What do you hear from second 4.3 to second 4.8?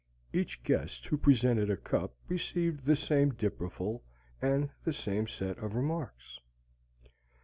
and